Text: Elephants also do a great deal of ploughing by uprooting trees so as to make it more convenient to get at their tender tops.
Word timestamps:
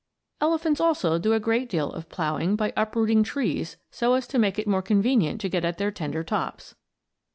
Elephants 0.41 0.81
also 0.81 1.19
do 1.19 1.31
a 1.33 1.39
great 1.39 1.69
deal 1.69 1.91
of 1.91 2.09
ploughing 2.09 2.55
by 2.55 2.73
uprooting 2.75 3.21
trees 3.21 3.77
so 3.91 4.15
as 4.15 4.25
to 4.25 4.39
make 4.39 4.57
it 4.57 4.67
more 4.67 4.81
convenient 4.81 5.39
to 5.41 5.47
get 5.47 5.63
at 5.63 5.77
their 5.77 5.91
tender 5.91 6.23
tops. 6.23 6.73